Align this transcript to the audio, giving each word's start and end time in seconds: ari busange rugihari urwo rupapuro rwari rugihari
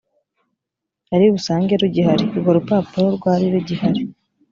ari 1.13 1.25
busange 1.33 1.73
rugihari 1.81 2.23
urwo 2.35 2.49
rupapuro 2.57 3.07
rwari 3.17 3.45
rugihari 3.53 4.01